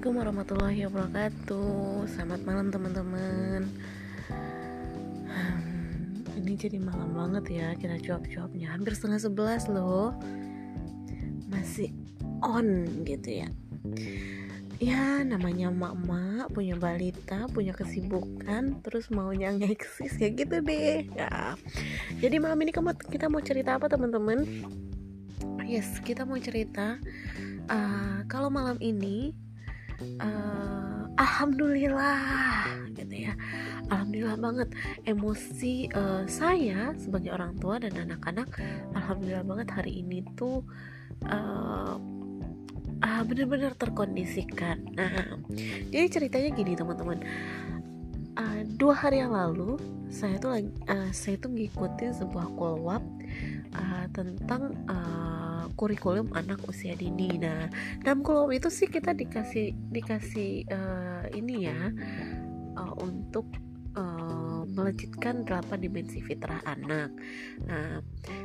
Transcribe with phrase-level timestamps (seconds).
[0.00, 2.08] Assalamualaikum warahmatullahi wabarakatuh.
[2.08, 3.68] Selamat malam teman-teman.
[5.28, 10.16] Hmm, Ini jadi malam banget ya Kita jawab-jawabnya Hampir setengah sebelas loh.
[11.52, 11.92] Masih
[12.40, 13.52] on gitu ya.
[14.80, 21.12] Ya namanya mak-mak Punya balita Punya kesibukan Terus maunya ngeksis Kayak gitu deh.
[21.12, 21.60] Ya.
[22.24, 22.72] Jadi malam ini
[23.04, 24.48] kita mau cerita apa teman-teman?
[25.68, 26.96] Yes kita mau cerita
[27.68, 29.49] uh, Kalau malam ini
[30.20, 32.64] uh, alhamdulillah
[32.96, 33.34] gitu ya.
[33.90, 34.68] Alhamdulillah banget.
[35.04, 38.48] Emosi uh, saya sebagai orang tua dan anak-anak
[38.96, 40.64] alhamdulillah banget hari ini tuh
[41.28, 41.96] uh,
[43.00, 44.80] uh, benar-benar terkondisikan.
[44.96, 45.40] Nah
[45.92, 47.18] jadi ceritanya gini teman-teman.
[48.38, 49.76] Uh, dua hari yang lalu
[50.10, 50.58] saya tuh
[50.90, 53.02] uh, saya tuh ngikutin sebuah kolwap
[53.74, 55.29] uh, tentang uh,
[55.74, 57.38] kurikulum anak usia dini.
[57.40, 57.70] Nah,
[58.02, 61.80] dalam kurikulum itu sih kita dikasih dikasih uh, ini ya
[62.78, 63.46] uh, untuk
[63.96, 67.10] uh, melejitkan delapan dimensi fitrah anak.
[67.66, 68.04] Nah,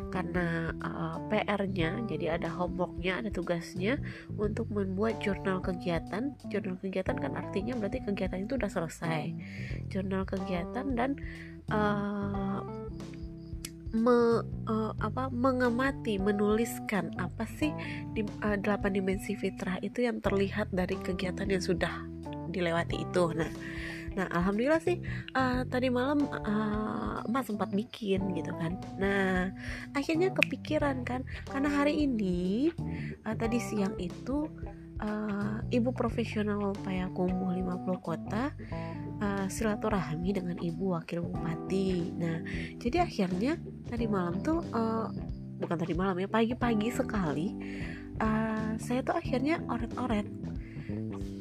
[0.10, 4.00] karena uh, PR-nya, jadi ada homeworknya, ada tugasnya
[4.40, 6.34] untuk membuat jurnal kegiatan.
[6.50, 9.34] Jurnal kegiatan kan artinya berarti kegiatan itu udah selesai.
[9.92, 11.20] Jurnal kegiatan dan
[11.70, 12.62] uh,
[13.96, 17.72] me, uh, apa mengamati menuliskan apa sih
[18.12, 22.04] di uh, delapan dimensi fitrah itu yang terlihat dari kegiatan yang sudah
[22.52, 23.32] dilewati itu.
[23.32, 23.50] Nah
[24.16, 25.04] nah alhamdulillah sih
[25.36, 28.80] uh, tadi malam uh, emak sempat bikin gitu kan.
[28.96, 29.52] Nah
[29.92, 32.72] akhirnya kepikiran kan karena hari ini
[33.28, 34.48] uh, tadi siang itu
[35.02, 38.54] uh, ibu profesional Payakumbuh 50 kota
[39.20, 42.14] uh, silaturahmi dengan ibu wakil bupati.
[42.16, 42.44] Nah,
[42.80, 45.08] jadi akhirnya tadi malam tuh uh,
[45.60, 47.48] bukan tadi malam ya pagi-pagi sekali
[48.20, 50.28] uh, saya tuh akhirnya oret-oret.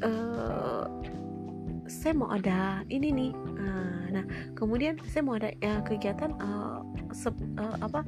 [0.05, 0.87] Uh,
[1.85, 3.33] saya mau ada ini nih.
[3.35, 4.25] Uh, nah,
[4.57, 6.81] kemudian saya mau ada ya, kegiatan uh,
[7.13, 8.03] sep, uh, apa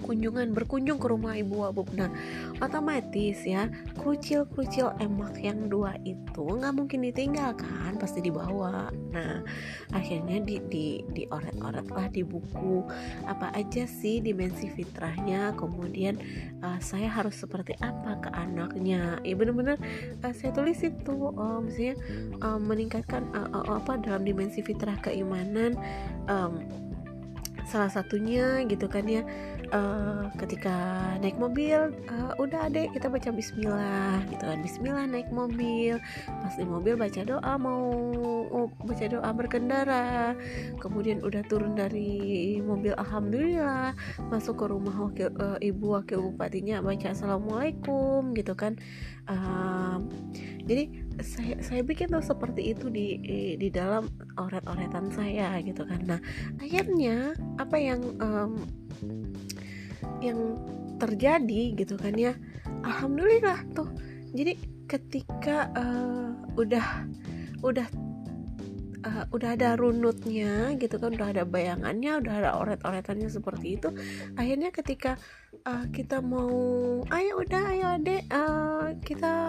[0.00, 2.10] kunjungan berkunjung ke rumah ibu Wabub nah
[2.58, 3.68] otomatis ya
[4.00, 8.88] krucil-krucil emak yang dua itu nggak mungkin ditinggalkan pasti dibawa.
[9.12, 9.44] Nah
[9.92, 12.84] akhirnya di di di oret-oret lah di buku
[13.28, 15.52] apa aja sih dimensi fitrahnya.
[15.56, 16.16] Kemudian
[16.64, 19.20] uh, saya harus seperti apa ke anaknya.
[19.20, 19.76] Ya bener-bener
[20.24, 21.94] uh, saya tulis itu uh, misalnya
[22.40, 25.76] uh, meningkatkan uh, uh, apa dalam dimensi fitrah keimanan
[26.26, 26.60] um,
[27.70, 29.22] salah satunya gitu kan ya.
[29.70, 30.74] Uh, ketika
[31.22, 34.58] naik mobil uh, udah adek kita baca Bismillah gitu kan.
[34.58, 36.02] Bismillah naik mobil.
[36.26, 37.94] Pas di mobil baca doa mau
[38.50, 40.34] oh, baca doa berkendara.
[40.82, 43.94] Kemudian udah turun dari mobil Alhamdulillah
[44.26, 48.74] masuk ke rumah wakil uh, ibu wakil bupatinya baca Assalamualaikum gitu kan.
[49.30, 50.02] Uh,
[50.66, 50.90] jadi
[51.22, 53.20] saya saya bikin tuh seperti itu di
[53.56, 56.00] di dalam oret-oretan saya gitu kan.
[56.04, 56.20] Nah
[56.58, 58.52] akhirnya apa yang um,
[60.20, 60.58] yang
[61.00, 62.36] terjadi gitu kan ya
[62.84, 63.88] alhamdulillah tuh.
[64.30, 64.58] Jadi
[64.90, 67.06] ketika uh, udah
[67.62, 67.86] udah
[69.04, 73.88] uh, udah ada runutnya gitu kan udah ada bayangannya udah ada oret-oretannya seperti itu
[74.36, 75.16] akhirnya ketika
[75.64, 76.50] uh, kita mau
[77.08, 79.39] ayo udah ayo adek uh, kita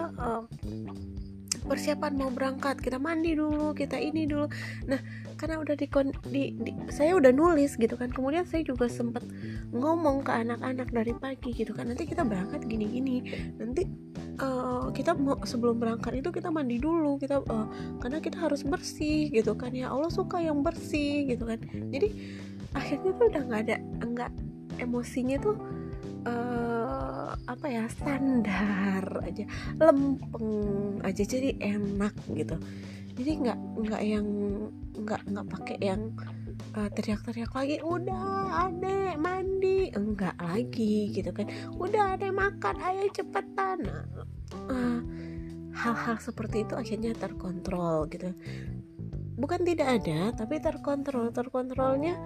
[1.72, 4.44] persiapan mau berangkat kita mandi dulu kita ini dulu.
[4.84, 5.00] Nah
[5.40, 5.88] karena udah di,
[6.28, 9.24] di, di saya udah nulis gitu kan kemudian saya juga sempat
[9.72, 13.26] ngomong ke anak-anak dari pagi gitu kan nanti kita berangkat gini-gini
[13.58, 13.88] nanti
[14.38, 17.66] uh, kita mau sebelum berangkat itu kita mandi dulu kita uh,
[17.98, 19.72] karena kita harus bersih gitu kan.
[19.72, 21.58] Ya Allah suka yang bersih gitu kan.
[21.90, 22.38] Jadi
[22.76, 24.30] akhirnya tuh udah nggak ada nggak
[24.78, 25.56] emosinya tuh
[26.28, 27.01] uh,
[27.48, 29.44] apa ya standar aja
[29.78, 32.56] lempeng aja jadi enak gitu.
[33.12, 34.26] Jadi nggak nggak yang
[34.92, 36.16] nggak nggak pakai yang
[36.76, 39.92] uh, teriak-teriak lagi udah adek mandi.
[39.92, 41.48] Enggak lagi gitu kan.
[41.76, 43.84] Udah adek makan ayo cepetan.
[43.84, 44.04] Nah,
[44.72, 45.00] uh,
[45.76, 48.32] hal-hal seperti itu akhirnya terkontrol gitu.
[49.36, 51.28] Bukan tidak ada tapi terkontrol.
[51.36, 52.16] Terkontrolnya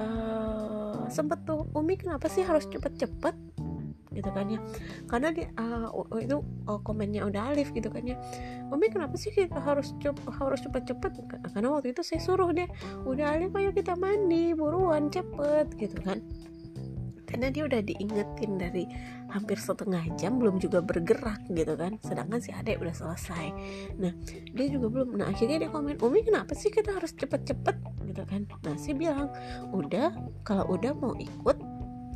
[0.00, 3.36] uh, sempet tuh Umi kenapa sih harus cepet-cepet
[4.12, 4.60] gitu kan ya.
[5.08, 8.16] Karena dia uh, itu uh, komennya udah Alif gitu kan ya.
[8.72, 9.92] Umi kenapa sih kita harus
[10.38, 11.12] harus cepet-cepet?
[11.52, 12.68] Karena waktu itu saya suruh deh
[13.04, 16.20] udah Alif ayo kita mandi buruan cepet gitu kan.
[17.32, 18.84] Karena dia udah diingetin dari
[19.32, 21.96] hampir setengah jam belum juga bergerak gitu kan.
[22.04, 23.46] Sedangkan si adek udah selesai.
[23.96, 24.12] Nah
[24.52, 27.76] dia juga belum nah akhirnya dia komen Umi kenapa sih kita harus cepet-cepet?
[28.04, 28.44] Gitu kan.
[28.68, 29.32] Nah si bilang
[29.72, 30.12] udah
[30.44, 31.56] kalau udah mau ikut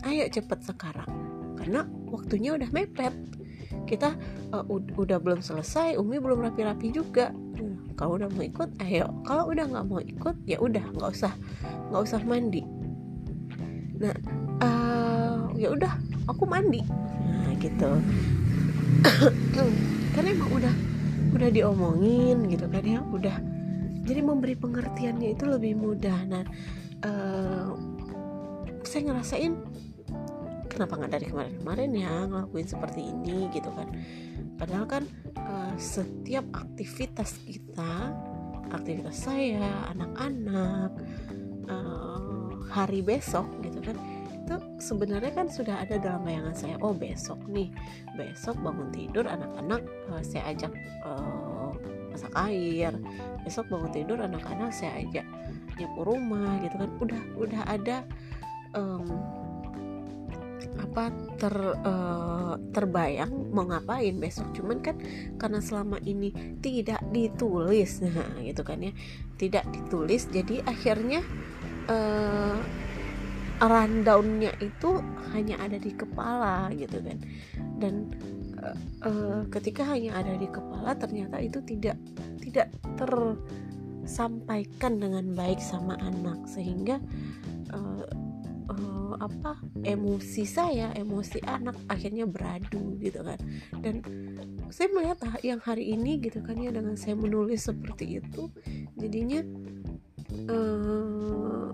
[0.04, 1.25] ayo cepet sekarang
[1.56, 3.12] karena waktunya udah mepet.
[3.86, 4.14] Kita
[4.54, 4.64] uh,
[4.98, 7.32] udah belum selesai Umi belum rapi-rapi juga.
[7.96, 9.08] Kalau udah mau ikut ayo.
[9.24, 11.32] Kalau udah nggak mau ikut ya udah nggak usah.
[11.90, 12.62] Nggak usah mandi.
[13.96, 14.14] Nah
[14.60, 15.92] uh, ya udah
[16.28, 16.84] aku mandi.
[17.24, 17.90] Nah gitu.
[20.14, 20.74] Karena emang udah
[21.36, 23.36] udah diomongin gitu kan ya udah.
[24.06, 26.18] Jadi memberi pengertiannya itu lebih mudah.
[26.28, 26.44] Nah
[27.06, 27.70] uh,
[28.86, 29.52] saya ngerasain
[30.76, 33.88] kenapa nggak dari kemarin-kemarin ya ngelakuin seperti ini gitu kan.
[34.60, 35.04] Padahal kan
[35.40, 38.12] uh, setiap aktivitas kita
[38.70, 40.92] aktivitas saya anak-anak
[41.72, 43.96] uh, hari besok gitu kan
[44.46, 47.66] itu sebenarnya kan sudah ada dalam bayangan saya oh besok nih
[48.14, 50.70] besok bangun tidur anak-anak uh, saya ajak
[51.02, 51.74] uh,
[52.14, 52.94] masak air
[53.42, 55.26] besok bangun tidur anak-anak saya ajak
[55.76, 56.90] nyapu rumah gitu kan.
[57.00, 57.96] Udah udah ada
[58.72, 59.06] um,
[60.76, 61.54] apa ter
[61.84, 64.52] uh, terbayang mau ngapain besok.
[64.56, 64.96] Cuman kan
[65.40, 68.92] karena selama ini tidak ditulis nah gitu kan ya.
[69.36, 71.20] Tidak ditulis jadi akhirnya
[71.90, 72.58] uh,
[73.56, 75.00] rundownnya itu
[75.32, 77.18] hanya ada di kepala gitu kan.
[77.78, 78.12] Dan
[78.60, 78.76] uh,
[79.06, 81.96] uh, ketika hanya ada di kepala ternyata itu tidak
[82.40, 82.68] tidak
[83.00, 86.48] tersampaikan dengan baik sama anak.
[86.48, 87.00] Sehingga
[89.26, 93.38] apa emosi saya emosi anak akhirnya beradu gitu kan.
[93.82, 94.00] Dan
[94.70, 98.50] saya melihat ah, yang hari ini gitu kan ya dengan saya menulis seperti itu
[98.98, 99.42] jadinya
[100.50, 101.70] uh,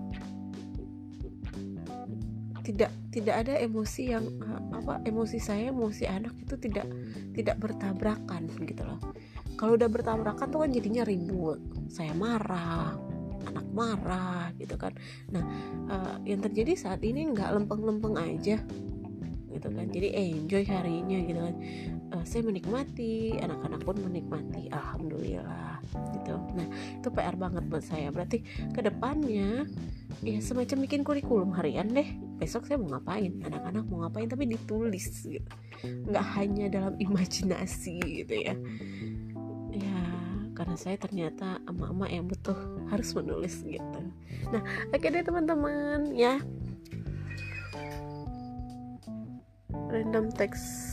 [2.63, 4.25] tidak tidak ada emosi yang
[4.71, 6.87] apa emosi saya emosi anak itu tidak
[7.35, 8.99] tidak bertabrakan gitu loh.
[9.59, 11.59] Kalau udah bertabrakan tuh kan jadinya ribut
[11.91, 12.97] saya marah
[13.47, 14.93] anak marah gitu kan.
[15.31, 15.43] Nah
[15.89, 18.59] uh, yang terjadi saat ini nggak lempeng-lempeng aja
[19.53, 19.87] gitu kan.
[19.93, 21.55] Jadi enjoy harinya gitu kan.
[22.13, 25.79] Uh, saya menikmati anak-anak pun menikmati alhamdulillah
[26.19, 26.35] gitu.
[26.57, 26.67] Nah
[26.99, 28.09] itu PR banget buat saya.
[28.09, 28.41] Berarti
[28.73, 29.69] ke depannya
[30.25, 32.07] ya semacam bikin kurikulum harian deh.
[32.41, 33.39] Besok saya mau ngapain?
[33.45, 34.27] Anak-anak mau ngapain?
[34.27, 35.51] Tapi ditulis gitu.
[35.83, 38.55] Nggak hanya dalam imajinasi gitu ya
[40.77, 42.57] saya ternyata emak-emak yang butuh
[42.93, 43.99] harus menulis gitu.
[44.53, 44.61] Nah
[44.93, 46.37] oke okay deh teman-teman ya.
[49.89, 50.92] Random text